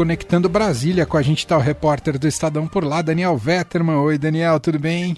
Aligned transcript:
conectando 0.00 0.48
Brasília. 0.48 1.04
Com 1.04 1.18
a 1.18 1.22
gente 1.22 1.40
está 1.40 1.58
o 1.58 1.60
repórter 1.60 2.18
do 2.18 2.26
Estadão 2.26 2.66
por 2.66 2.82
lá, 2.82 3.02
Daniel 3.02 3.36
Vetterman. 3.36 3.96
Oi, 3.96 4.16
Daniel, 4.16 4.58
tudo 4.58 4.78
bem? 4.78 5.14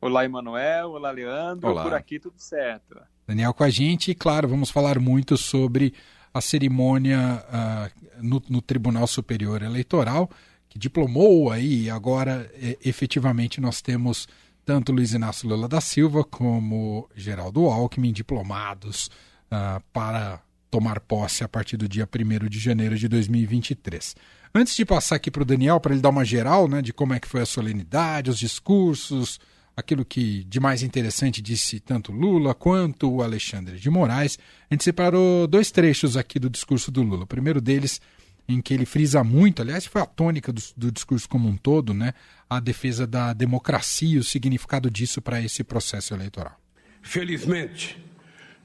Olá, 0.00 0.24
Emanuel. 0.24 0.90
Olá, 0.90 1.12
Leandro. 1.12 1.70
Olá. 1.70 1.84
Por 1.84 1.94
aqui 1.94 2.18
tudo 2.18 2.34
certo. 2.36 2.96
Daniel 3.24 3.54
com 3.54 3.62
a 3.62 3.70
gente 3.70 4.10
e, 4.10 4.14
claro, 4.16 4.48
vamos 4.48 4.68
falar 4.68 4.98
muito 4.98 5.36
sobre 5.36 5.94
a 6.34 6.40
cerimônia 6.40 7.44
uh, 7.48 8.20
no, 8.20 8.42
no, 8.48 8.60
Tribunal 8.60 9.06
Superior 9.06 9.62
Eleitoral, 9.62 10.28
que 10.68 10.76
diplomou 10.76 11.52
aí, 11.52 11.88
agora 11.88 12.50
é, 12.54 12.76
efetivamente 12.84 13.60
nós 13.60 13.80
temos 13.80 14.26
tanto 14.64 14.90
Luiz 14.90 15.12
Inácio 15.12 15.48
Lula 15.48 15.68
da 15.68 15.80
Silva 15.80 16.24
como 16.24 17.08
Geraldo 17.14 17.66
Alckmin 17.66 18.12
diplomados 18.12 19.08
uh, 19.52 19.80
para 19.92 20.40
tomar 20.74 20.98
posse 20.98 21.44
a 21.44 21.48
partir 21.48 21.76
do 21.76 21.88
dia 21.88 22.08
1 22.12 22.48
de 22.48 22.58
janeiro 22.58 22.98
de 22.98 23.06
2023. 23.06 24.16
Antes 24.52 24.74
de 24.74 24.84
passar 24.84 25.14
aqui 25.14 25.30
para 25.30 25.42
o 25.42 25.46
Daniel, 25.46 25.78
para 25.78 25.92
ele 25.92 26.02
dar 26.02 26.08
uma 26.08 26.24
geral 26.24 26.66
né, 26.66 26.82
de 26.82 26.92
como 26.92 27.14
é 27.14 27.20
que 27.20 27.28
foi 27.28 27.42
a 27.42 27.46
solenidade, 27.46 28.28
os 28.28 28.40
discursos, 28.40 29.38
aquilo 29.76 30.04
que 30.04 30.42
de 30.42 30.58
mais 30.58 30.82
interessante 30.82 31.40
disse 31.40 31.78
tanto 31.78 32.10
Lula 32.10 32.56
quanto 32.56 33.08
o 33.08 33.22
Alexandre 33.22 33.78
de 33.78 33.88
Moraes, 33.88 34.36
a 34.68 34.74
gente 34.74 34.82
separou 34.82 35.46
dois 35.46 35.70
trechos 35.70 36.16
aqui 36.16 36.40
do 36.40 36.50
discurso 36.50 36.90
do 36.90 37.04
Lula. 37.04 37.22
O 37.22 37.28
primeiro 37.28 37.60
deles, 37.60 38.00
em 38.48 38.60
que 38.60 38.74
ele 38.74 38.84
frisa 38.84 39.22
muito, 39.22 39.62
aliás, 39.62 39.86
foi 39.86 40.02
a 40.02 40.06
tônica 40.06 40.52
do, 40.52 40.60
do 40.76 40.90
discurso 40.90 41.28
como 41.28 41.48
um 41.48 41.56
todo, 41.56 41.94
né, 41.94 42.14
a 42.50 42.58
defesa 42.58 43.06
da 43.06 43.32
democracia 43.32 44.16
e 44.16 44.18
o 44.18 44.24
significado 44.24 44.90
disso 44.90 45.22
para 45.22 45.40
esse 45.40 45.62
processo 45.62 46.12
eleitoral. 46.12 46.60
Felizmente, 47.00 47.96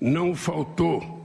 não 0.01 0.33
faltou 0.33 1.18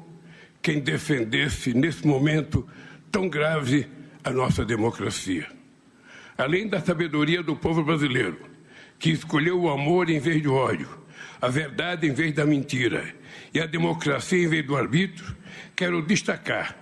quem 0.65 0.81
defendesse, 0.81 1.75
nesse 1.75 2.07
momento 2.07 2.67
tão 3.13 3.29
grave, 3.29 3.87
a 4.25 4.31
nossa 4.31 4.65
democracia. 4.65 5.47
Além 6.39 6.67
da 6.67 6.81
sabedoria 6.81 7.43
do 7.43 7.55
povo 7.55 7.85
brasileiro, 7.85 8.39
que 8.99 9.11
escolheu 9.11 9.61
o 9.61 9.69
amor 9.69 10.09
em 10.09 10.19
vez 10.19 10.43
do 10.43 10.55
ódio, 10.55 10.89
a 11.39 11.49
verdade 11.49 12.07
em 12.07 12.15
vez 12.15 12.33
da 12.33 12.47
mentira 12.47 13.15
e 13.53 13.61
a 13.61 13.67
democracia 13.67 14.43
em 14.43 14.49
vez 14.49 14.67
do 14.67 14.75
arbítrio, 14.75 15.37
quero 15.77 16.01
destacar 16.01 16.75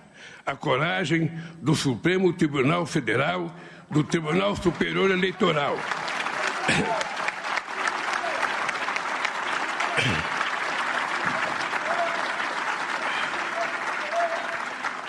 a 0.45 0.55
coragem 0.55 1.29
do 1.61 1.75
Supremo 1.75 2.31
Tribunal 2.31 2.85
Federal, 2.85 3.53
do 3.91 4.01
Tribunal 4.01 4.55
Superior 4.55 5.11
Eleitoral. 5.11 5.77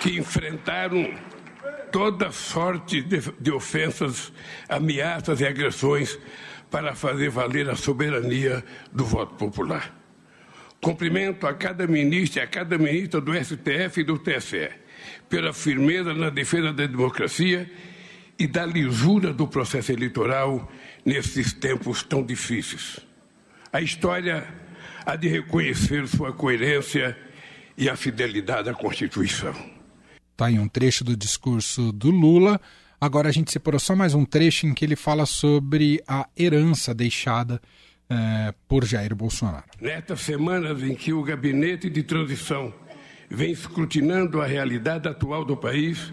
Que 0.05 0.19
enfrentaram 0.19 1.15
toda 1.91 2.31
sorte 2.31 3.01
de, 3.01 3.21
de, 3.39 3.51
ofensas, 3.51 4.31
ameaças 4.69 5.41
e 5.41 5.47
agressões 5.47 6.19
para 6.69 6.93
fazer 6.93 7.31
valer 7.31 7.67
a 7.71 7.75
soberania 7.75 8.63
do 8.93 9.03
voto 9.03 9.33
popular. 9.33 9.91
Cumprimento 10.79 11.47
a 11.47 11.55
cada 11.55 11.87
ministro 11.87 12.39
e 12.39 12.43
a 12.43 12.45
cada 12.45 12.77
ministra 12.77 13.19
do 13.19 13.33
STF 13.33 14.01
e 14.01 14.03
do 14.03 14.19
TSE 14.19 14.69
pela 15.27 15.51
firmeza 15.51 16.13
na 16.13 16.29
defesa 16.29 16.71
da 16.71 16.85
democracia 16.85 17.67
e 18.37 18.45
da 18.45 18.63
lisura 18.63 19.33
do 19.33 19.47
processo 19.47 19.91
eleitoral 19.91 20.71
nesses 21.03 21.51
tempos 21.51 22.03
tão 22.03 22.23
difíceis. 22.23 22.99
A 23.73 23.81
história 23.81 24.47
há 25.03 25.15
de 25.15 25.27
reconhecer 25.29 26.07
sua 26.07 26.31
coerência 26.31 27.17
e 27.75 27.89
a 27.89 27.95
fidelidade 27.95 28.69
à 28.69 28.73
Constituição. 28.75 29.73
Está 30.35 30.51
em 30.51 30.59
um 30.59 30.67
trecho 30.67 31.05
do 31.05 31.15
discurso 31.15 31.93
do 31.93 32.11
Lula. 32.11 32.59
Agora 32.99 33.29
a 33.29 33.31
gente 33.31 33.53
separou 33.53 33.79
só 33.79 33.95
mais 33.95 34.13
um 34.13 34.25
trecho 34.25 34.67
em 34.67 34.73
que 34.73 34.83
ele 34.83 34.97
fala 34.97 35.25
sobre 35.25 36.03
a 36.05 36.27
herança 36.37 36.93
deixada 36.93 37.61
é, 38.09 38.53
por 38.67 38.83
Jair 38.83 39.15
Bolsonaro. 39.15 39.63
Nestas 39.79 40.19
semanas 40.19 40.83
em 40.83 40.93
que 40.93 41.13
o 41.13 41.23
gabinete 41.23 41.89
de 41.89 42.03
transição 42.03 42.73
vem 43.29 43.49
escrutinando 43.49 44.41
a 44.41 44.45
realidade 44.45 45.07
atual 45.07 45.45
do 45.45 45.55
país, 45.55 46.11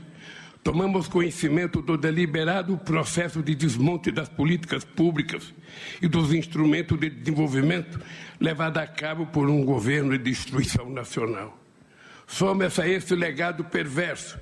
tomamos 0.63 1.09
conhecimento 1.09 1.83
do 1.83 1.99
deliberado 1.99 2.79
processo 2.79 3.43
de 3.43 3.57
desmonte 3.57 4.13
das 4.13 4.29
políticas 4.29 4.85
públicas 4.85 5.53
e 6.01 6.07
dos 6.07 6.33
instrumentos 6.33 6.97
de 6.97 7.11
desenvolvimento 7.11 7.99
levado 8.39 8.79
a 8.79 8.87
cabo 8.87 9.27
por 9.27 9.51
um 9.51 9.65
governo 9.65 10.17
de 10.17 10.19
destruição 10.19 10.89
nacional. 10.89 11.62
Soma-se 12.27 12.81
a 12.81 12.89
esse 12.89 13.15
legado 13.15 13.65
perverso, 13.65 14.39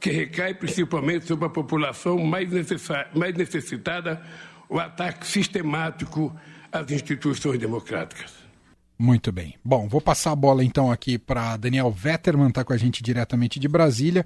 que 0.00 0.10
recai 0.10 0.54
principalmente 0.54 1.26
sobre 1.26 1.46
a 1.46 1.50
população 1.50 2.18
mais, 2.18 2.48
mais 3.14 3.34
necessitada, 3.34 4.22
o 4.68 4.78
ataque 4.78 5.26
sistemático 5.26 6.34
às 6.72 6.90
instituições 6.90 7.58
democráticas. 7.58 8.32
Muito 8.98 9.32
bem. 9.32 9.56
Bom, 9.64 9.88
vou 9.88 10.00
passar 10.00 10.32
a 10.32 10.36
bola 10.36 10.64
então 10.64 10.90
aqui 10.90 11.18
para 11.18 11.56
Daniel 11.56 11.90
Vetterman, 11.90 12.48
está 12.48 12.64
com 12.64 12.72
a 12.72 12.76
gente 12.76 13.02
diretamente 13.02 13.58
de 13.58 13.68
Brasília, 13.68 14.24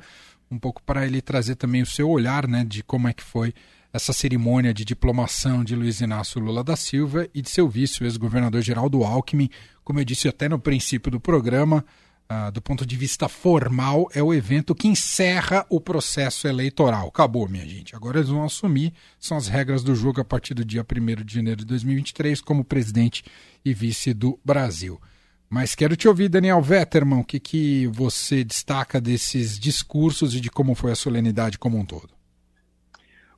um 0.50 0.58
pouco 0.58 0.82
para 0.82 1.06
ele 1.06 1.20
trazer 1.20 1.56
também 1.56 1.82
o 1.82 1.86
seu 1.86 2.08
olhar 2.08 2.46
né, 2.46 2.64
de 2.64 2.82
como 2.82 3.08
é 3.08 3.12
que 3.12 3.22
foi 3.22 3.52
essa 3.92 4.12
cerimônia 4.12 4.74
de 4.74 4.84
diplomação 4.84 5.64
de 5.64 5.74
Luiz 5.74 6.00
Inácio 6.00 6.40
Lula 6.40 6.62
da 6.62 6.76
Silva 6.76 7.26
e 7.34 7.40
de 7.40 7.48
seu 7.48 7.68
vice, 7.68 8.02
o 8.02 8.06
ex-governador 8.06 8.60
Geraldo 8.60 9.02
Alckmin. 9.02 9.48
Como 9.82 9.98
eu 9.98 10.04
disse 10.04 10.28
até 10.28 10.48
no 10.48 10.58
princípio 10.58 11.10
do 11.10 11.18
programa, 11.18 11.84
ah, 12.28 12.50
do 12.50 12.60
ponto 12.60 12.84
de 12.84 12.94
vista 12.94 13.26
formal, 13.26 14.06
é 14.12 14.22
o 14.22 14.34
evento 14.34 14.74
que 14.74 14.86
encerra 14.86 15.64
o 15.70 15.80
processo 15.80 16.46
eleitoral. 16.46 17.08
Acabou, 17.08 17.48
minha 17.48 17.66
gente. 17.66 17.96
Agora 17.96 18.18
eles 18.18 18.28
vão 18.28 18.44
assumir, 18.44 18.92
são 19.18 19.36
as 19.36 19.48
regras 19.48 19.82
do 19.82 19.94
jogo 19.94 20.20
a 20.20 20.24
partir 20.24 20.52
do 20.52 20.64
dia 20.64 20.84
1 20.84 21.24
de 21.24 21.34
janeiro 21.34 21.60
de 21.60 21.66
2023, 21.66 22.42
como 22.42 22.64
presidente 22.64 23.24
e 23.64 23.72
vice 23.72 24.12
do 24.12 24.38
Brasil. 24.44 25.00
Mas 25.48 25.74
quero 25.74 25.96
te 25.96 26.06
ouvir, 26.06 26.28
Daniel 26.28 26.60
Vetterman, 26.60 27.20
o 27.20 27.24
que, 27.24 27.40
que 27.40 27.86
você 27.86 28.44
destaca 28.44 29.00
desses 29.00 29.58
discursos 29.58 30.34
e 30.34 30.40
de 30.40 30.50
como 30.50 30.74
foi 30.74 30.92
a 30.92 30.96
solenidade 30.96 31.58
como 31.58 31.78
um 31.78 31.86
todo? 31.86 32.10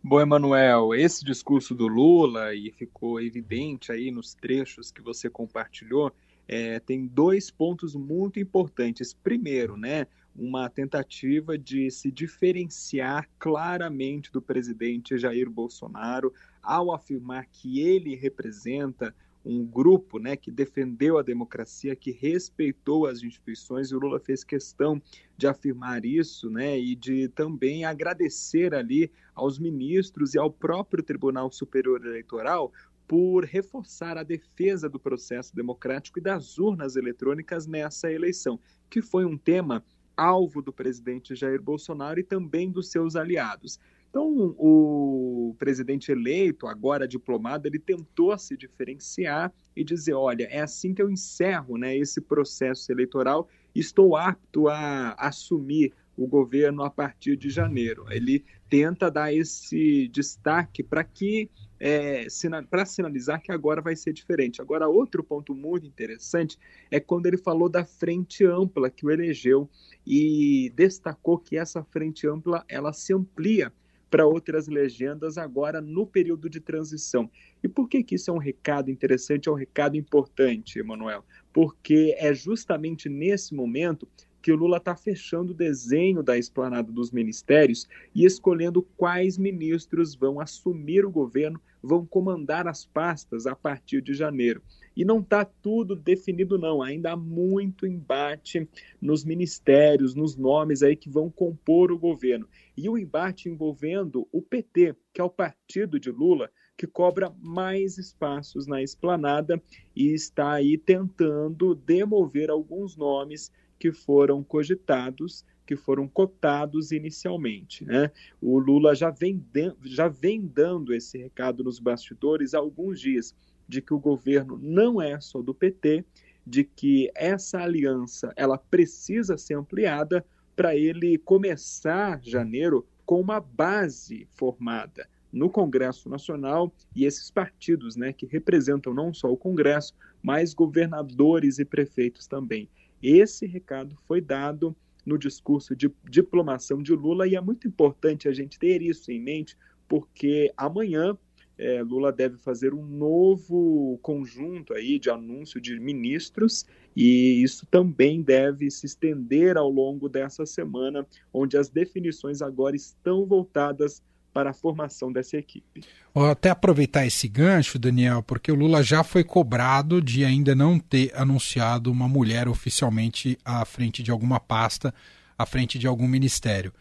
Bom, 0.02 0.20
Emanuel, 0.20 0.94
esse 0.94 1.24
discurso 1.24 1.74
do 1.74 1.86
Lula, 1.86 2.54
e 2.54 2.72
ficou 2.72 3.20
evidente 3.20 3.92
aí 3.92 4.10
nos 4.10 4.34
trechos 4.34 4.90
que 4.90 5.00
você 5.00 5.30
compartilhou, 5.30 6.10
é, 6.52 6.80
tem 6.80 7.06
dois 7.06 7.48
pontos 7.48 7.94
muito 7.94 8.40
importantes. 8.40 9.14
Primeiro, 9.14 9.76
né, 9.76 10.08
uma 10.34 10.68
tentativa 10.68 11.56
de 11.56 11.88
se 11.92 12.10
diferenciar 12.10 13.30
claramente 13.38 14.32
do 14.32 14.42
presidente 14.42 15.16
Jair 15.16 15.48
Bolsonaro 15.48 16.34
ao 16.60 16.92
afirmar 16.92 17.46
que 17.46 17.78
ele 17.78 18.16
representa 18.16 19.14
um 19.44 19.64
grupo 19.64 20.18
né, 20.18 20.36
que 20.36 20.50
defendeu 20.50 21.18
a 21.18 21.22
democracia, 21.22 21.94
que 21.94 22.10
respeitou 22.10 23.06
as 23.06 23.22
instituições, 23.22 23.90
e 23.90 23.94
o 23.94 24.00
Lula 24.00 24.18
fez 24.18 24.42
questão 24.42 25.00
de 25.36 25.46
afirmar 25.46 26.04
isso 26.04 26.50
né, 26.50 26.78
e 26.78 26.96
de 26.96 27.28
também 27.28 27.84
agradecer 27.84 28.74
ali 28.74 29.10
aos 29.34 29.56
ministros 29.58 30.34
e 30.34 30.38
ao 30.38 30.50
próprio 30.50 31.02
Tribunal 31.02 31.50
Superior 31.50 32.04
Eleitoral 32.04 32.72
por 33.10 33.44
reforçar 33.44 34.16
a 34.16 34.22
defesa 34.22 34.88
do 34.88 35.00
processo 35.00 35.52
democrático 35.52 36.20
e 36.20 36.22
das 36.22 36.58
urnas 36.58 36.94
eletrônicas 36.94 37.66
nessa 37.66 38.08
eleição, 38.08 38.60
que 38.88 39.02
foi 39.02 39.24
um 39.24 39.36
tema 39.36 39.84
alvo 40.16 40.62
do 40.62 40.72
presidente 40.72 41.34
Jair 41.34 41.60
Bolsonaro 41.60 42.20
e 42.20 42.22
também 42.22 42.70
dos 42.70 42.88
seus 42.88 43.16
aliados. 43.16 43.80
Então, 44.08 44.54
o 44.56 45.56
presidente 45.58 46.12
eleito, 46.12 46.68
agora 46.68 47.08
diplomado, 47.08 47.66
ele 47.66 47.80
tentou 47.80 48.38
se 48.38 48.56
diferenciar 48.56 49.52
e 49.74 49.82
dizer: 49.82 50.14
olha, 50.14 50.44
é 50.44 50.60
assim 50.60 50.94
que 50.94 51.02
eu 51.02 51.10
encerro 51.10 51.76
né, 51.76 51.96
esse 51.96 52.20
processo 52.20 52.92
eleitoral, 52.92 53.48
estou 53.74 54.14
apto 54.14 54.68
a 54.68 55.14
assumir 55.14 55.92
o 56.16 56.28
governo 56.28 56.84
a 56.84 56.90
partir 56.90 57.36
de 57.36 57.50
janeiro. 57.50 58.04
Ele 58.08 58.44
tenta 58.68 59.10
dar 59.10 59.34
esse 59.34 60.06
destaque 60.12 60.84
para 60.84 61.02
que 61.02 61.50
é, 61.80 62.26
para 62.68 62.84
sinalizar 62.84 63.40
que 63.40 63.50
agora 63.50 63.80
vai 63.80 63.96
ser 63.96 64.12
diferente. 64.12 64.60
Agora, 64.60 64.86
outro 64.86 65.24
ponto 65.24 65.54
muito 65.54 65.86
interessante 65.86 66.58
é 66.90 67.00
quando 67.00 67.24
ele 67.24 67.38
falou 67.38 67.70
da 67.70 67.84
frente 67.86 68.44
ampla 68.44 68.90
que 68.90 69.06
o 69.06 69.10
elegeu 69.10 69.68
e 70.06 70.70
destacou 70.76 71.38
que 71.38 71.56
essa 71.56 71.82
frente 71.82 72.28
ampla 72.28 72.62
ela 72.68 72.92
se 72.92 73.14
amplia 73.14 73.72
para 74.10 74.26
outras 74.26 74.66
legendas 74.66 75.38
agora 75.38 75.80
no 75.80 76.06
período 76.06 76.50
de 76.50 76.60
transição. 76.60 77.30
E 77.62 77.68
por 77.68 77.88
que, 77.88 78.02
que 78.02 78.16
isso 78.16 78.30
é 78.30 78.34
um 78.34 78.38
recado 78.38 78.90
interessante, 78.90 79.48
é 79.48 79.52
um 79.52 79.54
recado 79.54 79.96
importante, 79.96 80.80
Emanuel? 80.80 81.24
Porque 81.52 82.14
é 82.18 82.34
justamente 82.34 83.08
nesse 83.08 83.54
momento 83.54 84.06
que 84.42 84.52
o 84.52 84.56
Lula 84.56 84.78
está 84.78 84.96
fechando 84.96 85.52
o 85.52 85.56
desenho 85.56 86.22
da 86.22 86.38
esplanada 86.38 86.90
dos 86.90 87.10
ministérios 87.10 87.88
e 88.14 88.24
escolhendo 88.24 88.82
quais 88.96 89.36
ministros 89.36 90.14
vão 90.14 90.40
assumir 90.40 91.04
o 91.04 91.10
governo, 91.10 91.60
vão 91.82 92.04
comandar 92.04 92.66
as 92.66 92.84
pastas 92.84 93.46
a 93.46 93.54
partir 93.54 94.02
de 94.02 94.14
janeiro. 94.14 94.62
E 94.96 95.04
não 95.04 95.20
está 95.20 95.44
tudo 95.44 95.94
definido, 95.94 96.58
não. 96.58 96.82
Ainda 96.82 97.12
há 97.12 97.16
muito 97.16 97.86
embate 97.86 98.68
nos 99.00 99.24
ministérios, 99.24 100.14
nos 100.14 100.36
nomes 100.36 100.82
aí 100.82 100.96
que 100.96 101.08
vão 101.08 101.30
compor 101.30 101.92
o 101.92 101.98
governo. 101.98 102.48
E 102.76 102.88
o 102.88 102.98
embate 102.98 103.48
envolvendo 103.48 104.28
o 104.32 104.42
PT, 104.42 104.94
que 105.12 105.20
é 105.20 105.24
o 105.24 105.30
partido 105.30 105.98
de 105.98 106.10
Lula, 106.10 106.50
que 106.80 106.86
cobra 106.86 107.30
mais 107.42 107.98
espaços 107.98 108.66
na 108.66 108.82
esplanada 108.82 109.62
e 109.94 110.14
está 110.14 110.52
aí 110.52 110.78
tentando 110.78 111.74
demover 111.74 112.48
alguns 112.48 112.96
nomes 112.96 113.52
que 113.78 113.92
foram 113.92 114.42
cogitados 114.42 115.44
que 115.66 115.76
foram 115.76 116.08
cotados 116.08 116.90
inicialmente. 116.90 117.84
Né? 117.84 118.10
O 118.40 118.58
Lula 118.58 118.94
já 118.94 119.10
vem, 119.10 119.44
já 119.84 120.08
vem 120.08 120.40
dando 120.40 120.94
esse 120.94 121.18
recado 121.18 121.62
nos 121.62 121.78
bastidores 121.78 122.54
há 122.54 122.58
alguns 122.58 122.98
dias, 122.98 123.34
de 123.68 123.82
que 123.82 123.92
o 123.92 124.00
governo 124.00 124.58
não 124.60 125.02
é 125.02 125.20
só 125.20 125.42
do 125.42 125.54
PT, 125.54 126.02
de 126.46 126.64
que 126.64 127.10
essa 127.14 127.58
aliança 127.58 128.32
ela 128.36 128.56
precisa 128.56 129.36
ser 129.36 129.52
ampliada 129.54 130.24
para 130.56 130.74
ele 130.74 131.18
começar 131.18 132.20
janeiro 132.22 132.86
com 133.04 133.20
uma 133.20 133.38
base 133.38 134.26
formada 134.32 135.06
no 135.32 135.48
Congresso 135.48 136.08
Nacional 136.08 136.72
e 136.94 137.04
esses 137.04 137.30
partidos, 137.30 137.96
né, 137.96 138.12
que 138.12 138.26
representam 138.26 138.92
não 138.92 139.12
só 139.12 139.30
o 139.30 139.36
Congresso, 139.36 139.94
mas 140.22 140.54
governadores 140.54 141.58
e 141.58 141.64
prefeitos 141.64 142.26
também. 142.26 142.68
Esse 143.02 143.46
recado 143.46 143.96
foi 144.06 144.20
dado 144.20 144.76
no 145.04 145.16
discurso 145.16 145.74
de 145.74 145.90
diplomação 146.08 146.82
de 146.82 146.92
Lula, 146.92 147.26
e 147.26 147.34
é 147.34 147.40
muito 147.40 147.66
importante 147.66 148.28
a 148.28 148.32
gente 148.32 148.58
ter 148.58 148.82
isso 148.82 149.10
em 149.10 149.20
mente, 149.20 149.56
porque 149.88 150.52
amanhã 150.56 151.16
é, 151.60 151.82
Lula 151.82 152.10
deve 152.10 152.38
fazer 152.38 152.72
um 152.72 152.82
novo 152.82 153.98
conjunto 154.00 154.72
aí 154.72 154.98
de 154.98 155.10
anúncio 155.10 155.60
de 155.60 155.78
ministros 155.78 156.64
e 156.96 157.42
isso 157.42 157.66
também 157.66 158.22
deve 158.22 158.70
se 158.70 158.86
estender 158.86 159.58
ao 159.58 159.68
longo 159.68 160.08
dessa 160.08 160.46
semana, 160.46 161.06
onde 161.30 161.58
as 161.58 161.68
definições 161.68 162.40
agora 162.40 162.74
estão 162.74 163.26
voltadas 163.26 164.02
para 164.32 164.50
a 164.50 164.52
formação 164.52 165.12
dessa 165.12 165.36
equipe. 165.36 165.82
Vou 166.14 166.28
até 166.28 166.50
aproveitar 166.50 167.06
esse 167.06 167.28
gancho, 167.28 167.78
Daniel, 167.78 168.22
porque 168.22 168.50
o 168.50 168.54
Lula 168.54 168.82
já 168.82 169.02
foi 169.02 169.24
cobrado 169.24 170.00
de 170.00 170.24
ainda 170.24 170.54
não 170.54 170.78
ter 170.78 171.12
anunciado 171.14 171.90
uma 171.90 172.08
mulher 172.08 172.48
oficialmente 172.48 173.38
à 173.44 173.64
frente 173.64 174.02
de 174.02 174.10
alguma 174.10 174.40
pasta, 174.40 174.94
à 175.36 175.46
frente 175.46 175.78
de 175.78 175.86
algum 175.86 176.08
ministério. 176.08 176.72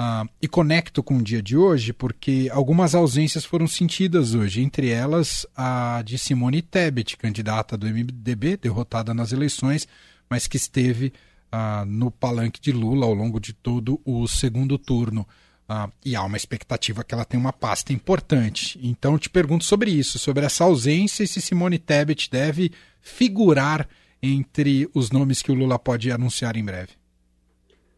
Uh, 0.00 0.28
e 0.40 0.46
conecto 0.46 1.02
com 1.02 1.16
o 1.16 1.22
dia 1.22 1.42
de 1.42 1.56
hoje 1.56 1.92
porque 1.92 2.48
algumas 2.52 2.94
ausências 2.94 3.44
foram 3.44 3.66
sentidas 3.66 4.32
hoje, 4.32 4.62
entre 4.62 4.90
elas 4.90 5.44
a 5.56 6.02
de 6.04 6.16
Simone 6.16 6.62
Tebet, 6.62 7.16
candidata 7.16 7.76
do 7.76 7.84
MDB, 7.84 8.58
derrotada 8.58 9.12
nas 9.12 9.32
eleições, 9.32 9.88
mas 10.30 10.46
que 10.46 10.56
esteve 10.56 11.12
uh, 11.52 11.84
no 11.84 12.12
palanque 12.12 12.60
de 12.60 12.70
Lula 12.70 13.06
ao 13.06 13.12
longo 13.12 13.40
de 13.40 13.52
todo 13.52 14.00
o 14.04 14.28
segundo 14.28 14.78
turno. 14.78 15.26
Ah, 15.68 15.90
e 16.02 16.16
há 16.16 16.24
uma 16.24 16.38
expectativa 16.38 17.04
que 17.04 17.12
ela 17.12 17.26
tenha 17.26 17.40
uma 17.40 17.52
pasta 17.52 17.92
importante. 17.92 18.80
Então 18.82 19.18
te 19.18 19.28
pergunto 19.28 19.64
sobre 19.64 19.90
isso, 19.90 20.18
sobre 20.18 20.46
essa 20.46 20.64
ausência 20.64 21.22
e 21.22 21.28
se 21.28 21.42
Simone 21.42 21.78
Tebet 21.78 22.30
deve 22.30 22.72
figurar 23.02 23.86
entre 24.22 24.88
os 24.94 25.10
nomes 25.10 25.42
que 25.42 25.52
o 25.52 25.54
Lula 25.54 25.78
pode 25.78 26.10
anunciar 26.10 26.56
em 26.56 26.64
breve. 26.64 26.92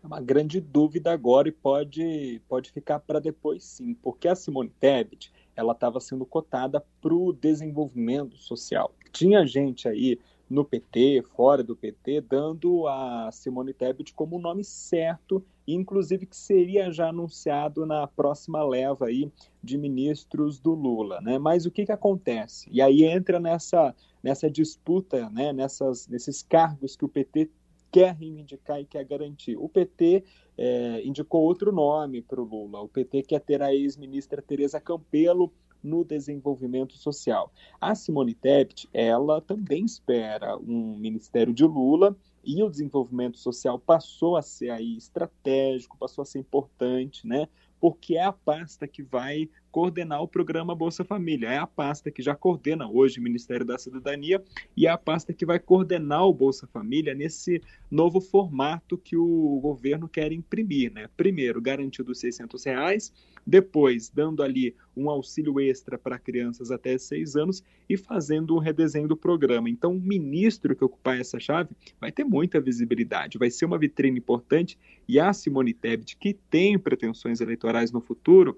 É 0.02 0.06
uma 0.06 0.20
grande 0.20 0.60
dúvida 0.60 1.12
agora 1.12 1.48
e 1.48 1.52
pode, 1.52 2.42
pode 2.48 2.72
ficar 2.72 2.98
para 2.98 3.20
depois 3.20 3.62
sim, 3.62 3.94
porque 3.94 4.26
a 4.26 4.34
Simone 4.34 4.72
Tebet 4.80 5.30
ela 5.54 5.72
estava 5.72 6.00
sendo 6.00 6.26
cotada 6.26 6.84
para 7.00 7.14
o 7.14 7.32
desenvolvimento 7.32 8.36
social. 8.36 8.92
Tinha 9.12 9.46
gente 9.46 9.86
aí 9.86 10.18
no 10.50 10.64
PT, 10.64 11.22
fora 11.36 11.62
do 11.62 11.76
PT, 11.76 12.22
dando 12.22 12.88
a 12.88 13.30
Simone 13.30 13.72
Tebet 13.72 14.12
como 14.12 14.36
o 14.36 14.40
nome 14.40 14.64
certo, 14.64 15.44
inclusive 15.64 16.26
que 16.26 16.36
seria 16.36 16.90
já 16.90 17.10
anunciado 17.10 17.86
na 17.86 18.08
próxima 18.08 18.60
leva 18.64 19.06
aí 19.06 19.30
de 19.62 19.78
ministros 19.78 20.58
do 20.58 20.74
Lula, 20.74 21.20
né? 21.20 21.38
Mas 21.38 21.66
o 21.66 21.70
que 21.70 21.86
que 21.86 21.92
acontece? 21.92 22.68
E 22.72 22.82
aí 22.82 23.04
entra 23.04 23.38
nessa 23.38 23.94
nessa 24.20 24.50
disputa, 24.50 25.30
né? 25.30 25.52
Nessas 25.52 26.08
nesses 26.08 26.42
cargos 26.42 26.96
que 26.96 27.04
o 27.04 27.08
PT 27.08 27.48
quer 27.92 28.14
reivindicar 28.16 28.80
e 28.80 28.84
quer 28.84 29.04
garantir. 29.04 29.56
O 29.56 29.68
PT 29.68 30.24
é, 30.58 31.02
indicou 31.04 31.42
outro 31.42 31.70
nome 31.70 32.22
para 32.22 32.40
o 32.40 32.44
Lula. 32.44 32.80
O 32.80 32.88
PT 32.88 33.22
quer 33.22 33.40
ter 33.40 33.62
a 33.62 33.72
ex-ministra 33.72 34.42
Tereza 34.42 34.80
Campelo 34.80 35.52
no 35.82 36.04
desenvolvimento 36.04 36.96
social. 36.96 37.52
A 37.80 37.94
Simone 37.94 38.34
Tebet, 38.34 38.88
ela 38.92 39.40
também 39.40 39.84
espera 39.84 40.56
um 40.56 40.96
ministério 40.96 41.52
de 41.52 41.64
Lula 41.64 42.16
e 42.44 42.62
o 42.62 42.70
desenvolvimento 42.70 43.38
social 43.38 43.78
passou 43.78 44.36
a 44.36 44.42
ser 44.42 44.70
aí 44.70 44.96
estratégico, 44.96 45.98
passou 45.98 46.22
a 46.22 46.24
ser 46.24 46.38
importante, 46.38 47.26
né? 47.26 47.48
Porque 47.78 48.16
é 48.16 48.24
a 48.24 48.32
pasta 48.32 48.86
que 48.86 49.02
vai 49.02 49.48
coordenar 49.70 50.22
o 50.22 50.28
programa 50.28 50.74
Bolsa 50.74 51.04
Família, 51.04 51.48
é 51.48 51.58
a 51.58 51.66
pasta 51.66 52.10
que 52.10 52.22
já 52.22 52.34
coordena 52.34 52.88
hoje 52.88 53.20
o 53.20 53.22
Ministério 53.22 53.64
da 53.64 53.78
Cidadania 53.78 54.42
e 54.76 54.86
é 54.86 54.90
a 54.90 54.98
pasta 54.98 55.32
que 55.32 55.46
vai 55.46 55.58
coordenar 55.58 56.26
o 56.26 56.34
Bolsa 56.34 56.66
Família 56.66 57.14
nesse 57.14 57.62
novo 57.90 58.20
formato 58.20 58.98
que 58.98 59.16
o 59.16 59.60
governo 59.60 60.08
quer 60.08 60.32
imprimir, 60.32 60.92
né? 60.92 61.08
Primeiro, 61.16 61.60
garantido 61.60 62.12
os 62.12 62.20
600 62.20 62.64
reais, 62.64 63.12
depois, 63.46 64.10
dando 64.10 64.42
ali 64.42 64.74
um 64.96 65.08
auxílio 65.08 65.58
extra 65.60 65.98
para 65.98 66.18
crianças 66.18 66.70
até 66.70 66.96
seis 66.98 67.36
anos 67.36 67.64
e 67.88 67.96
fazendo 67.96 68.54
um 68.54 68.58
redesenho 68.58 69.08
do 69.08 69.16
programa. 69.16 69.68
Então, 69.68 69.92
o 69.92 70.00
ministro 70.00 70.76
que 70.76 70.84
ocupar 70.84 71.18
essa 71.18 71.40
chave 71.40 71.70
vai 72.00 72.12
ter 72.12 72.24
muita 72.24 72.60
visibilidade, 72.60 73.38
vai 73.38 73.50
ser 73.50 73.64
uma 73.64 73.78
vitrine 73.78 74.18
importante. 74.18 74.78
E 75.08 75.18
a 75.18 75.32
Simone 75.32 75.72
Tebet, 75.72 76.16
que 76.16 76.34
tem 76.34 76.78
pretensões 76.78 77.40
eleitorais 77.40 77.90
no 77.90 78.00
futuro, 78.00 78.56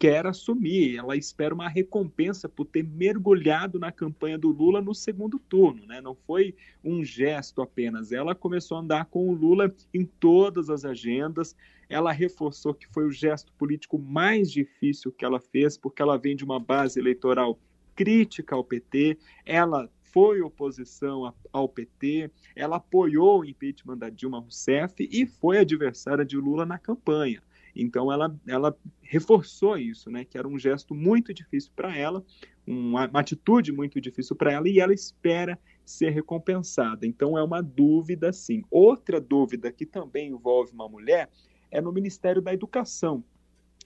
quer 0.00 0.26
assumir, 0.26 0.96
ela 0.96 1.14
espera 1.14 1.54
uma 1.54 1.68
recompensa 1.68 2.48
por 2.48 2.64
ter 2.64 2.82
mergulhado 2.82 3.78
na 3.78 3.92
campanha 3.92 4.38
do 4.38 4.48
Lula 4.48 4.80
no 4.80 4.94
segundo 4.94 5.38
turno, 5.38 5.84
né? 5.84 6.00
Não 6.00 6.14
foi 6.14 6.54
um 6.82 7.04
gesto 7.04 7.60
apenas, 7.60 8.10
ela 8.10 8.34
começou 8.34 8.78
a 8.78 8.80
andar 8.80 9.04
com 9.04 9.28
o 9.28 9.34
Lula 9.34 9.70
em 9.92 10.06
todas 10.06 10.70
as 10.70 10.86
agendas. 10.86 11.54
Ela 11.86 12.12
reforçou 12.12 12.72
que 12.72 12.88
foi 12.88 13.04
o 13.04 13.12
gesto 13.12 13.52
político 13.52 13.98
mais 13.98 14.50
difícil 14.50 15.12
que 15.12 15.22
ela 15.22 15.38
fez, 15.38 15.76
porque 15.76 16.00
ela 16.00 16.16
vem 16.16 16.34
de 16.34 16.46
uma 16.46 16.58
base 16.58 16.98
eleitoral 16.98 17.58
crítica 17.94 18.56
ao 18.56 18.64
PT, 18.64 19.18
ela 19.44 19.86
foi 20.00 20.40
oposição 20.40 21.34
ao 21.52 21.68
PT, 21.68 22.30
ela 22.56 22.76
apoiou 22.76 23.40
o 23.40 23.44
impeachment 23.44 23.98
da 23.98 24.08
Dilma 24.08 24.38
Rousseff 24.38 24.94
e 24.98 25.26
foi 25.26 25.58
adversária 25.58 26.24
de 26.24 26.38
Lula 26.38 26.64
na 26.64 26.78
campanha. 26.78 27.42
Então 27.74 28.12
ela, 28.12 28.34
ela 28.46 28.76
reforçou 29.02 29.76
isso, 29.76 30.10
né, 30.10 30.24
que 30.24 30.38
era 30.38 30.46
um 30.46 30.58
gesto 30.58 30.94
muito 30.94 31.32
difícil 31.32 31.72
para 31.74 31.96
ela, 31.96 32.24
uma, 32.66 33.08
uma, 33.08 33.20
atitude 33.20 33.72
muito 33.72 34.00
difícil 34.00 34.36
para 34.36 34.52
ela 34.52 34.68
e 34.68 34.78
ela 34.78 34.92
espera 34.92 35.58
ser 35.84 36.10
recompensada. 36.10 37.06
Então 37.06 37.36
é 37.36 37.42
uma 37.42 37.62
dúvida, 37.62 38.32
sim. 38.32 38.62
Outra 38.70 39.20
dúvida 39.20 39.72
que 39.72 39.84
também 39.84 40.28
envolve 40.28 40.72
uma 40.72 40.88
mulher 40.88 41.28
é 41.70 41.80
no 41.80 41.92
Ministério 41.92 42.40
da 42.40 42.52
Educação. 42.52 43.24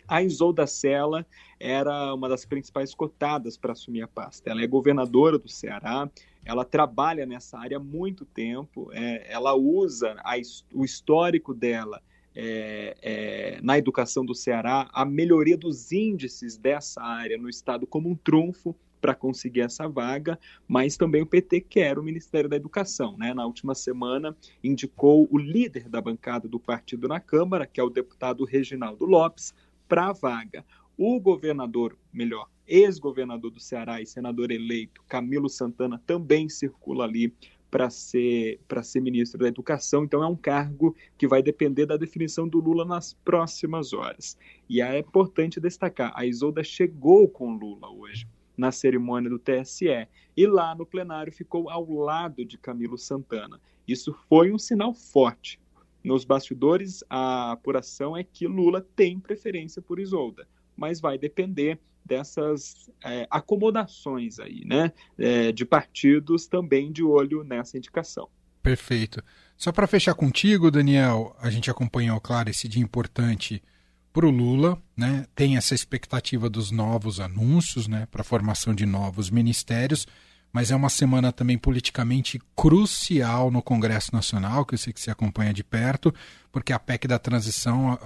A 0.07 0.23
Isolda 0.23 0.67
Sela 0.67 1.27
era 1.59 2.13
uma 2.15 2.29
das 2.29 2.45
principais 2.45 2.95
cotadas 2.95 3.57
para 3.57 3.73
assumir 3.73 4.03
a 4.03 4.09
pasta. 4.09 4.51
Ela 4.51 4.63
é 4.63 4.67
governadora 4.67 5.39
do 5.39 5.49
Ceará, 5.49 6.11
ela 6.45 6.65
trabalha 6.65 7.25
nessa 7.25 7.59
área 7.59 7.79
há 7.79 7.81
muito 7.81 8.27
tempo, 8.27 8.91
é, 8.93 9.33
ela 9.33 9.55
usa 9.55 10.15
a, 10.23 10.35
o 10.75 10.85
histórico 10.85 11.55
dela 11.55 12.03
é, 12.35 12.97
é, 13.03 13.59
na 13.63 13.79
educação 13.79 14.25
do 14.25 14.35
Ceará 14.35 14.89
a 14.93 15.05
melhoria 15.05 15.57
dos 15.57 15.93
índices 15.93 16.57
dessa 16.57 17.03
área 17.03 17.39
no 17.39 17.49
estado 17.49 17.87
como 17.87 18.09
um 18.09 18.17
trunfo 18.17 18.75
para 19.01 19.15
conseguir 19.15 19.61
essa 19.61 19.87
vaga, 19.87 20.39
mas 20.67 20.97
também 20.97 21.21
o 21.21 21.27
PT 21.27 21.61
quer 21.61 21.99
o 21.99 22.03
Ministério 22.03 22.49
da 22.49 22.57
Educação. 22.57 23.19
Né? 23.19 23.35
Na 23.35 23.45
última 23.45 23.75
semana, 23.75 24.35
indicou 24.63 25.29
o 25.31 25.37
líder 25.37 25.91
da 25.91 26.01
bancada 26.01 26.49
do 26.49 26.59
partido 26.59 27.07
na 27.07 27.21
Câmara, 27.21 27.67
que 27.67 27.79
é 27.79 27.83
o 27.83 27.91
deputado 27.91 28.47
Reginaldo 28.47 29.05
Lopes, 29.05 29.53
para 29.87 30.09
a 30.09 30.13
vaga. 30.15 30.65
O 30.97 31.21
governador, 31.21 31.99
melhor, 32.11 32.49
ex-governador 32.67 33.51
do 33.51 33.61
Ceará 33.61 34.01
e 34.01 34.07
senador 34.07 34.51
eleito, 34.51 35.03
Camilo 35.07 35.51
Santana, 35.51 36.01
também 36.07 36.49
circula 36.49 37.05
ali 37.05 37.31
para 37.75 37.91
ser, 37.91 38.61
ser 38.85 39.01
ministro 39.01 39.37
da 39.37 39.49
Educação, 39.49 40.05
então 40.05 40.23
é 40.23 40.27
um 40.29 40.37
cargo 40.37 40.95
que 41.19 41.27
vai 41.27 41.43
depender 41.43 41.87
da 41.87 41.97
definição 41.97 42.47
do 42.47 42.61
Lula 42.61 42.85
nas 42.85 43.15
próximas 43.25 43.93
horas. 43.93 44.39
E 44.71 44.81
é 44.81 44.97
importante 45.01 45.59
destacar: 45.59 46.13
a 46.15 46.25
Isolda 46.25 46.63
chegou 46.63 47.29
com 47.29 47.57
Lula 47.57 47.91
hoje 47.91 48.29
na 48.57 48.71
cerimônia 48.71 49.29
do 49.29 49.41
TSE 49.41 50.07
e 50.37 50.47
lá 50.47 50.73
no 50.73 50.87
plenário 50.87 51.33
ficou 51.33 51.69
ao 51.69 51.91
lado 51.91 52.45
de 52.45 52.57
Camilo 52.57 52.97
Santana. 52.97 53.61
Isso 53.89 54.17
foi 54.29 54.53
um 54.53 54.59
sinal 54.59 54.95
forte. 54.95 55.61
Nos 56.05 56.25
bastidores, 56.25 57.03
a 57.11 57.51
apuração 57.51 58.17
é 58.17 58.23
que 58.23 58.47
Lula 58.47 58.87
tem 58.95 59.19
preferência 59.19 59.83
por 59.83 59.99
Isolda. 59.99 60.47
mas 60.77 61.01
vai 61.01 61.19
depender 61.19 61.81
dessas 62.05 62.91
é, 63.03 63.27
acomodações 63.31 64.39
aí, 64.39 64.65
né, 64.65 64.93
é, 65.19 65.53
de 65.53 65.65
partidos 65.65 66.47
também 66.47 66.93
de 66.93 67.03
olho 67.03 67.43
nessa 67.43 67.79
indicação. 67.79 68.29
Perfeito. 68.63 69.23
Só 69.57 69.71
para 69.73 69.87
fechar 69.87 70.15
contigo, 70.15 70.71
Daniel, 70.71 71.37
a 71.39 71.51
gente 71.51 71.71
acompanhou, 71.71 72.21
claro, 72.21 72.51
esse 72.51 72.67
dia 72.67 72.83
importante 72.83 73.63
para 74.13 74.27
o 74.27 74.31
Lula, 74.31 74.81
né? 74.97 75.27
Tem 75.35 75.57
essa 75.57 75.75
expectativa 75.75 76.49
dos 76.49 76.71
novos 76.71 77.19
anúncios, 77.19 77.89
né, 77.89 78.07
para 78.11 78.21
a 78.21 78.25
formação 78.25 78.73
de 78.73 78.87
novos 78.87 79.29
ministérios, 79.29 80.07
mas 80.53 80.71
é 80.71 80.77
uma 80.77 80.89
semana 80.89 81.33
também 81.33 81.59
politicamente 81.59 82.41
crucial 82.55 83.51
no 83.51 83.61
Congresso 83.61 84.15
Nacional, 84.15 84.65
que 84.65 84.75
eu 84.75 84.79
sei 84.79 84.93
que 84.93 85.01
você 85.01 85.11
acompanha 85.11 85.53
de 85.53 85.65
perto, 85.65 86.15
porque 86.53 86.73
a 86.73 86.79
PEC 86.79 87.09
da 87.09 87.19
transição 87.19 87.99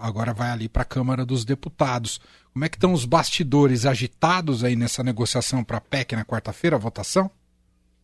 agora 0.00 0.32
vai 0.32 0.50
ali 0.50 0.68
para 0.68 0.82
a 0.82 0.84
Câmara 0.84 1.26
dos 1.26 1.44
Deputados. 1.44 2.20
Como 2.56 2.64
é 2.64 2.70
que 2.70 2.76
estão 2.78 2.94
os 2.94 3.04
bastidores 3.04 3.84
agitados 3.84 4.64
aí 4.64 4.74
nessa 4.74 5.04
negociação 5.04 5.62
para 5.62 5.76
a 5.76 5.80
PEC 5.80 6.16
na 6.16 6.24
quarta-feira, 6.24 6.76
a 6.76 6.78
votação? 6.78 7.30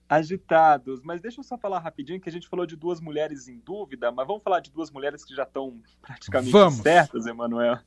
agitados. 0.06 1.00
Mas 1.02 1.22
deixa 1.22 1.40
eu 1.40 1.42
só 1.42 1.56
falar 1.56 1.78
rapidinho 1.78 2.20
que 2.20 2.28
a 2.28 2.32
gente 2.32 2.46
falou 2.46 2.66
de 2.66 2.76
duas 2.76 3.00
mulheres 3.00 3.48
em 3.48 3.58
dúvida, 3.58 4.12
mas 4.12 4.26
vamos 4.26 4.42
falar 4.42 4.60
de 4.60 4.70
duas 4.70 4.90
mulheres 4.90 5.24
que 5.24 5.34
já 5.34 5.44
estão 5.44 5.80
praticamente 6.02 6.52
vamos. 6.52 6.80
certas, 6.80 7.24
Emanuel. 7.24 7.78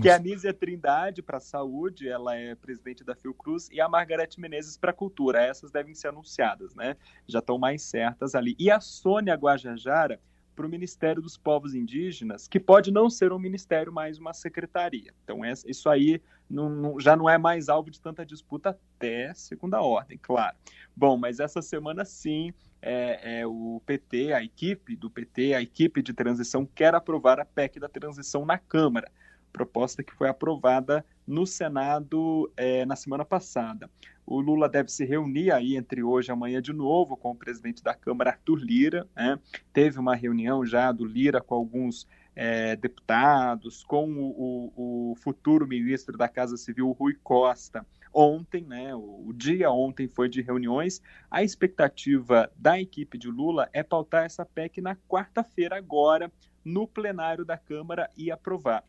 que 0.00 0.08
é 0.08 0.14
a 0.14 0.18
Nízia 0.20 0.54
Trindade 0.54 1.20
para 1.20 1.38
a 1.38 1.40
saúde, 1.40 2.08
ela 2.08 2.36
é 2.36 2.54
presidente 2.54 3.02
da 3.02 3.16
Fiocruz, 3.16 3.68
e 3.72 3.80
a 3.80 3.88
Margarete 3.88 4.38
Menezes 4.38 4.76
para 4.76 4.92
a 4.92 4.94
cultura. 4.94 5.42
Essas 5.42 5.72
devem 5.72 5.96
ser 5.96 6.06
anunciadas, 6.06 6.76
né? 6.76 6.96
Já 7.26 7.40
estão 7.40 7.58
mais 7.58 7.82
certas 7.82 8.36
ali. 8.36 8.54
E 8.56 8.70
a 8.70 8.78
Sônia 8.78 9.34
Guajajara 9.34 10.20
para 10.54 10.66
o 10.66 10.68
Ministério 10.68 11.20
dos 11.20 11.36
Povos 11.36 11.74
Indígenas, 11.74 12.46
que 12.48 12.60
pode 12.60 12.90
não 12.90 13.10
ser 13.10 13.32
um 13.32 13.38
ministério, 13.38 13.92
mas 13.92 14.18
uma 14.18 14.32
secretaria. 14.32 15.12
Então, 15.24 15.40
isso 15.66 15.88
aí 15.88 16.20
não, 16.48 16.68
não, 16.68 17.00
já 17.00 17.16
não 17.16 17.28
é 17.28 17.36
mais 17.36 17.68
alvo 17.68 17.90
de 17.90 18.00
tanta 18.00 18.24
disputa 18.24 18.70
até 18.70 19.32
segunda 19.34 19.80
ordem, 19.80 20.18
claro. 20.20 20.56
Bom, 20.96 21.16
mas 21.16 21.40
essa 21.40 21.60
semana 21.60 22.04
sim, 22.04 22.52
é, 22.80 23.40
é, 23.40 23.46
o 23.46 23.82
PT, 23.84 24.32
a 24.32 24.42
equipe 24.42 24.96
do 24.96 25.10
PT, 25.10 25.54
a 25.54 25.62
equipe 25.62 26.02
de 26.02 26.12
transição, 26.12 26.64
quer 26.64 26.94
aprovar 26.94 27.40
a 27.40 27.44
PEC 27.44 27.80
da 27.80 27.88
transição 27.88 28.44
na 28.44 28.58
Câmara 28.58 29.10
proposta 29.54 30.02
que 30.02 30.12
foi 30.12 30.28
aprovada 30.28 31.06
no 31.26 31.46
Senado 31.46 32.50
é, 32.56 32.84
na 32.84 32.96
semana 32.96 33.24
passada. 33.24 33.90
O 34.26 34.40
Lula 34.40 34.68
deve 34.68 34.90
se 34.90 35.04
reunir 35.04 35.50
aí 35.50 35.76
entre 35.76 36.02
hoje 36.02 36.30
e 36.30 36.32
amanhã 36.32 36.60
de 36.60 36.72
novo 36.72 37.16
com 37.16 37.32
o 37.32 37.36
presidente 37.36 37.82
da 37.82 37.94
Câmara, 37.94 38.30
Arthur 38.30 38.56
Lira. 38.56 39.06
Né? 39.14 39.38
Teve 39.72 39.98
uma 39.98 40.14
reunião 40.14 40.64
já 40.64 40.90
do 40.92 41.04
Lira 41.04 41.40
com 41.40 41.54
alguns 41.54 42.06
é, 42.34 42.74
deputados, 42.76 43.84
com 43.84 44.10
o, 44.10 44.72
o, 44.76 45.10
o, 45.12 45.14
futuro 45.16 45.66
ministro 45.66 46.16
da 46.16 46.28
Casa 46.28 46.56
Civil, 46.56 46.90
Rui 46.92 47.16
Costa, 47.22 47.86
ontem, 48.12 48.64
né? 48.64 48.94
O, 48.94 49.28
o 49.28 49.32
dia 49.32 49.70
ontem 49.70 50.08
foi 50.08 50.28
de 50.28 50.42
reuniões. 50.42 51.00
A 51.30 51.44
expectativa 51.44 52.50
da 52.56 52.80
equipe 52.80 53.16
de 53.18 53.28
Lula 53.28 53.68
é 53.72 53.82
pautar 53.82 54.24
essa 54.24 54.44
PEC 54.44 54.80
na 54.80 54.96
quarta-feira, 54.96 55.76
agora, 55.76 56.32
no 56.64 56.88
plenário 56.88 57.44
da 57.44 57.56
Câmara 57.56 58.10
e 58.16 58.30
aprovar 58.30 58.82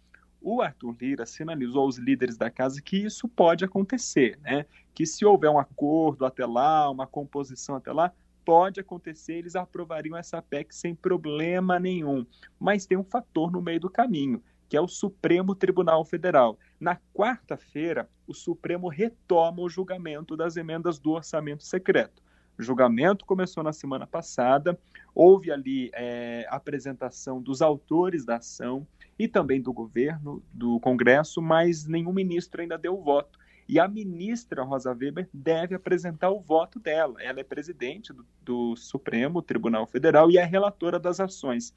o 0.45 0.61
Arthur 0.61 0.95
Lira 1.01 1.25
sinalizou 1.25 1.81
aos 1.81 1.97
líderes 1.97 2.37
da 2.37 2.51
casa 2.51 2.79
que 2.79 2.97
isso 2.97 3.27
pode 3.27 3.65
acontecer, 3.65 4.37
né? 4.43 4.67
Que 4.93 5.03
se 5.03 5.25
houver 5.25 5.49
um 5.49 5.57
acordo 5.57 6.23
até 6.23 6.45
lá, 6.45 6.87
uma 6.91 7.07
composição 7.07 7.75
até 7.75 7.91
lá, 7.91 8.13
pode 8.45 8.79
acontecer, 8.79 9.33
eles 9.33 9.55
aprovariam 9.55 10.15
essa 10.15 10.39
PEC 10.43 10.75
sem 10.75 10.93
problema 10.93 11.79
nenhum. 11.79 12.23
Mas 12.59 12.85
tem 12.85 12.95
um 12.95 13.03
fator 13.03 13.51
no 13.51 13.59
meio 13.59 13.79
do 13.79 13.89
caminho, 13.89 14.39
que 14.69 14.77
é 14.77 14.81
o 14.81 14.87
Supremo 14.87 15.55
Tribunal 15.55 16.05
Federal. 16.05 16.59
Na 16.79 16.95
quarta-feira, 17.11 18.07
o 18.27 18.33
Supremo 18.35 18.87
retoma 18.87 19.63
o 19.63 19.69
julgamento 19.69 20.37
das 20.37 20.57
emendas 20.57 20.99
do 20.99 21.09
orçamento 21.09 21.63
secreto. 21.63 22.21
O 22.57 22.63
julgamento 22.63 23.25
começou 23.25 23.63
na 23.63 23.73
semana 23.73 24.07
passada, 24.07 24.79
houve 25.13 25.51
ali 25.51 25.91
é, 25.93 26.45
apresentação 26.49 27.41
dos 27.41 27.61
autores 27.61 28.25
da 28.25 28.37
ação 28.37 28.87
e 29.19 29.27
também 29.27 29.61
do 29.61 29.73
governo, 29.73 30.41
do 30.53 30.79
Congresso, 30.79 31.41
mas 31.41 31.85
nenhum 31.85 32.13
ministro 32.13 32.61
ainda 32.61 32.77
deu 32.77 32.97
o 32.97 33.03
voto. 33.03 33.37
E 33.67 33.79
a 33.79 33.87
ministra 33.87 34.63
Rosa 34.63 34.93
Weber 34.93 35.27
deve 35.33 35.75
apresentar 35.75 36.29
o 36.29 36.39
voto 36.39 36.79
dela. 36.79 37.21
Ela 37.21 37.39
é 37.39 37.43
presidente 37.43 38.13
do, 38.13 38.25
do 38.41 38.75
Supremo 38.75 39.41
Tribunal 39.41 39.85
Federal 39.87 40.29
e 40.29 40.37
é 40.37 40.45
relatora 40.45 40.99
das 40.99 41.19
ações. 41.19 41.73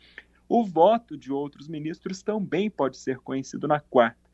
O 0.49 0.65
voto 0.65 1.17
de 1.17 1.33
outros 1.33 1.67
ministros 1.67 2.23
também 2.23 2.71
pode 2.71 2.99
ser 2.99 3.19
conhecido 3.19 3.67
na 3.67 3.81
quarta. 3.81 4.29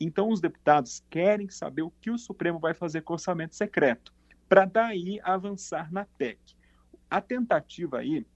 Então, 0.00 0.30
os 0.30 0.40
deputados 0.40 1.04
querem 1.10 1.48
saber 1.48 1.82
o 1.82 1.92
que 2.00 2.10
o 2.10 2.18
Supremo 2.18 2.58
vai 2.58 2.72
fazer 2.72 3.02
com 3.02 3.12
o 3.12 3.14
orçamento 3.14 3.54
secreto 3.54 4.12
para 4.48 4.64
daí 4.64 5.20
avançar 5.22 5.92
na 5.92 6.04
PEC. 6.04 6.38
A 7.10 7.20
tentativa 7.20 7.98
aí 7.98 8.26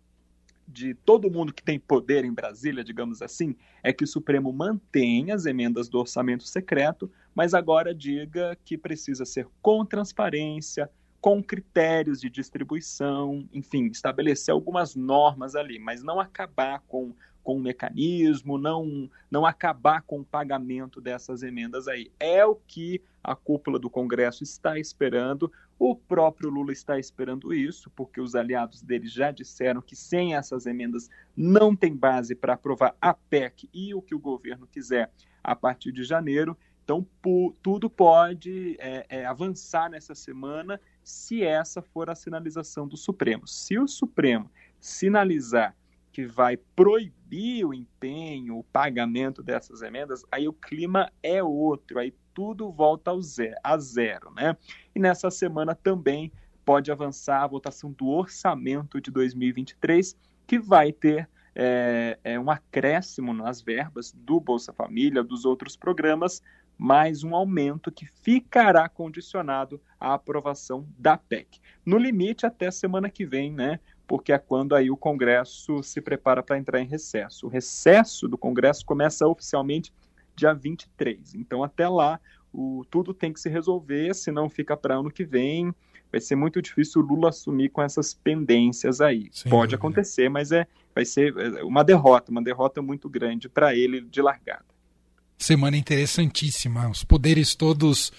de 0.67 0.95
todo 0.95 1.31
mundo 1.31 1.53
que 1.53 1.63
tem 1.63 1.79
poder 1.79 2.25
em 2.25 2.33
Brasília, 2.33 2.83
digamos 2.83 3.23
assim, 3.23 3.55
é 3.83 3.93
que 3.93 4.05
o 4.05 4.07
Supremo 4.07 4.53
mantenha 4.53 5.35
as 5.35 5.47
emendas 5.47 5.89
do 5.89 5.99
orçamento 5.99 6.45
secreto, 6.45 7.11
mas 7.35 7.55
agora 7.55 7.95
diga 7.95 8.57
que 8.65 8.77
precisa 8.77 9.25
ser 9.25 9.47
com 9.63 9.85
transparência, 9.85 10.91
com 11.21 11.43
critérios 11.43 12.21
de 12.21 12.29
distribuição, 12.29 13.49
enfim, 13.53 13.87
estabelecer 13.87 14.53
algumas 14.53 14.97
normas 14.97 15.55
ali, 15.55 15.79
mas 15.79 16.03
não 16.03 16.19
acabar 16.19 16.83
com 16.89 17.15
com 17.47 17.59
o 17.59 17.61
mecanismo, 17.61 18.59
não, 18.59 19.09
não 19.31 19.47
acabar 19.47 20.03
com 20.03 20.19
o 20.19 20.25
pagamento 20.25 21.01
dessas 21.01 21.45
emendas 21.45 21.87
aí. 21.87 22.11
É 22.19 22.45
o 22.45 22.57
que 22.57 23.01
a 23.23 23.37
cúpula 23.37 23.79
do 23.79 23.89
Congresso 23.89 24.43
está 24.43 24.81
esperando. 24.81 25.53
O 25.78 25.95
próprio 25.95 26.49
Lula 26.49 26.73
está 26.73 26.99
esperando 26.99 27.52
isso, 27.52 27.90
porque 27.90 28.21
os 28.21 28.35
aliados 28.35 28.80
dele 28.80 29.06
já 29.06 29.30
disseram 29.30 29.83
que 29.83 29.95
sem 29.95 30.35
essas 30.35 30.64
emendas 30.64 31.11
não 31.37 31.76
tem 31.76 31.95
base 31.95 32.35
para 32.35 32.54
aprovar 32.54 32.97
a 33.00 33.12
PEC 33.12 33.68
e 33.75 33.95
o 33.95 34.00
que 34.00 34.14
o 34.14 34.18
governo 34.18 34.66
quiser 34.66 35.11
a 35.45 35.54
partir 35.54 35.92
de 35.92 36.02
janeiro. 36.02 36.56
Então, 36.83 37.06
tudo 37.62 37.90
pode 37.90 38.76
é, 38.78 39.04
é, 39.09 39.26
avançar 39.26 39.90
nessa 39.90 40.14
semana 40.14 40.80
se 41.02 41.42
essa 41.42 41.83
for 41.83 42.09
a 42.09 42.14
sinalização 42.14 42.87
do 42.88 42.97
Supremo. 42.97 43.47
Se 43.47 43.78
o 43.78 43.87
Supremo 43.87 44.50
sinalizar 44.80 45.76
que 46.17 46.25
vai 46.25 46.57
proibir 46.57 47.67
o 47.67 47.75
empenho, 47.75 48.57
o 48.57 48.65
pagamento 48.65 49.43
dessas 49.43 49.83
emendas, 49.83 50.25
aí 50.33 50.49
o 50.49 50.53
clima 50.55 51.13
é 51.23 51.43
outro, 51.43 51.99
aí 51.99 52.15
tudo 52.33 52.73
volta 52.73 53.11
ao 53.11 53.21
zero, 53.21 53.55
a 53.63 53.77
zero, 53.77 54.31
né? 54.31 54.57
E 54.95 54.99
nessa 54.99 55.31
semana 55.31 55.75
também 55.75 56.33
pode 56.65 56.91
avançar 56.91 57.43
a 57.43 57.47
votação 57.47 57.93
do 57.93 58.07
orçamento 58.07 58.99
de 58.99 59.11
2023, 59.11 60.17
que 60.47 60.59
vai 60.59 60.91
ter 60.91 61.29
é, 61.55 62.19
é, 62.25 62.41
um 62.41 62.51
acréscimo 62.51 63.35
nas 63.35 63.61
verbas 63.61 64.11
do 64.11 64.41
Bolsa 64.41 64.73
Família, 64.73 65.23
dos 65.23 65.45
outros 65.45 65.77
programas, 65.77 66.43
mais 66.79 67.25
um 67.25 67.35
aumento 67.35 67.93
que 67.93 68.07
ficará 68.07 68.89
condicionado 68.89 69.79
à 70.01 70.15
aprovação 70.15 70.89
da 70.99 71.19
PEC. 71.19 71.61
No 71.85 71.99
limite, 71.99 72.47
até 72.47 72.71
semana 72.71 73.11
que 73.11 73.27
vem, 73.27 73.53
né? 73.53 73.81
Porque 74.07 74.33
é 74.33 74.39
quando 74.39 74.75
aí 74.75 74.91
o 74.91 74.97
Congresso 74.97 75.83
se 75.83 76.01
prepara 76.01 76.43
para 76.43 76.59
entrar 76.59 76.81
em 76.81 76.87
recesso. 76.87 77.47
O 77.47 77.49
recesso 77.49 78.29
do 78.29 78.39
Congresso 78.39 78.85
começa 78.85 79.27
oficialmente 79.27 79.93
dia 80.35 80.55
23. 80.55 81.35
Então, 81.35 81.65
até 81.65 81.89
lá, 81.89 82.21
o, 82.53 82.85
tudo 82.91 83.13
tem 83.13 83.33
que 83.33 83.41
se 83.41 83.49
resolver, 83.49 84.15
senão 84.15 84.49
fica 84.49 84.77
para 84.77 84.97
ano 84.97 85.11
que 85.11 85.25
vem. 85.25 85.75
Vai 86.11 86.21
ser 86.21 86.37
muito 86.37 86.63
difícil 86.63 87.03
o 87.03 87.05
Lula 87.05 87.31
assumir 87.31 87.71
com 87.71 87.83
essas 87.83 88.15
pendências 88.15 89.01
aí. 89.01 89.29
Sim, 89.33 89.51
Pode 89.51 89.75
acontecer, 89.75 90.29
mas 90.29 90.53
é, 90.53 90.67
vai 90.95 91.05
ser 91.05 91.37
é, 91.37 91.65
uma 91.65 91.83
derrota, 91.83 92.31
uma 92.31 92.43
derrota 92.43 92.81
muito 92.81 93.09
grande 93.09 93.49
para 93.49 93.75
ele 93.75 94.01
de 94.01 94.23
largada. 94.23 94.65
Semana 95.37 95.77
interessantíssima. 95.77 96.89
Os 96.89 97.03
poderes 97.05 97.55
todos 97.55 98.13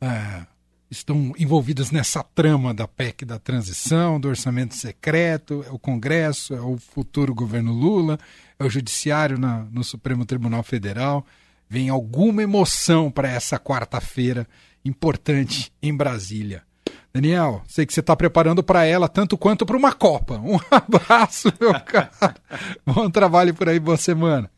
é, 0.00 0.46
estão 0.92 1.32
envolvidas 1.38 1.90
nessa 1.90 2.22
trama 2.22 2.74
da 2.74 2.86
PEC 2.86 3.24
da 3.24 3.38
transição, 3.38 4.20
do 4.20 4.28
orçamento 4.28 4.74
secreto, 4.74 5.64
é 5.66 5.70
o 5.70 5.78
Congresso, 5.78 6.54
é 6.54 6.60
o 6.60 6.76
futuro 6.76 7.34
governo 7.34 7.72
Lula, 7.72 8.18
é 8.58 8.64
o 8.64 8.70
Judiciário 8.70 9.38
na, 9.38 9.64
no 9.72 9.82
Supremo 9.82 10.26
Tribunal 10.26 10.62
Federal. 10.62 11.26
Vem 11.68 11.88
alguma 11.88 12.42
emoção 12.42 13.10
para 13.10 13.28
essa 13.28 13.58
quarta-feira 13.58 14.46
importante 14.84 15.72
em 15.82 15.96
Brasília. 15.96 16.62
Daniel, 17.12 17.62
sei 17.66 17.86
que 17.86 17.92
você 17.92 18.00
está 18.00 18.14
preparando 18.14 18.62
para 18.62 18.84
ela 18.84 19.08
tanto 19.08 19.36
quanto 19.38 19.64
para 19.64 19.76
uma 19.76 19.92
Copa. 19.92 20.38
Um 20.38 20.58
abraço, 20.70 21.52
meu 21.58 21.72
cara. 21.80 22.36
Bom 22.84 23.10
trabalho 23.10 23.54
por 23.54 23.68
aí, 23.68 23.80
boa 23.80 23.96
semana. 23.96 24.50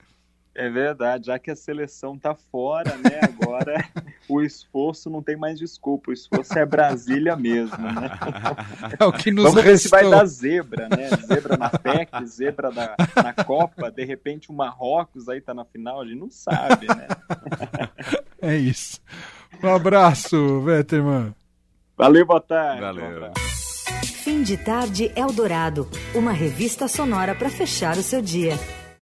É 0.56 0.70
verdade, 0.70 1.26
já 1.26 1.38
que 1.38 1.50
a 1.50 1.56
seleção 1.56 2.16
tá 2.16 2.32
fora, 2.32 2.96
né? 2.96 3.20
Agora 3.22 3.84
o 4.28 4.40
esforço 4.40 5.10
não 5.10 5.20
tem 5.20 5.36
mais 5.36 5.58
desculpa, 5.58 6.10
o 6.10 6.14
esforço 6.14 6.56
é 6.56 6.64
Brasília 6.64 7.34
mesmo, 7.34 7.76
né? 7.76 8.10
É 9.00 9.04
o 9.04 9.12
que 9.12 9.32
nos 9.32 9.44
Vamos 9.46 9.62
ver 9.62 9.78
se 9.78 9.88
vai 9.88 10.08
dar 10.08 10.24
zebra, 10.26 10.88
né? 10.88 11.08
Zebra 11.26 11.56
na 11.56 11.70
PEC, 11.70 12.24
zebra 12.26 12.70
da, 12.70 12.94
na 13.16 13.32
Copa, 13.32 13.90
de 13.90 14.04
repente 14.04 14.50
o 14.50 14.54
Marrocos 14.54 15.28
aí 15.28 15.40
tá 15.40 15.52
na 15.52 15.64
final, 15.64 16.00
a 16.00 16.04
gente 16.04 16.18
não 16.18 16.30
sabe, 16.30 16.86
né? 16.86 17.08
É 18.40 18.54
isso. 18.56 19.00
Um 19.62 19.74
abraço, 19.74 20.60
Vetterman. 20.60 21.34
Valeu, 21.96 22.26
boa 22.26 22.42
tarde. 22.42 22.82
Valeu. 22.82 23.32
Fim 24.22 24.42
de 24.42 24.58
tarde 24.58 25.10
Eldorado, 25.16 25.88
uma 26.14 26.30
revista 26.32 26.86
sonora 26.86 27.34
para 27.34 27.48
fechar 27.48 27.96
o 27.96 28.02
seu 28.02 28.20
dia. 28.20 28.58